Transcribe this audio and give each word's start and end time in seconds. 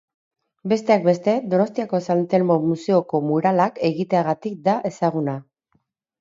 Besteak 0.71 1.03
beste, 1.07 1.35
Donostiako 1.51 1.99
San 2.05 2.23
Telmo 2.31 2.57
museoko 2.71 3.21
muralak 3.27 3.79
egiteagatik 3.91 4.57
da 4.71 4.77
ezaguna. 4.91 5.37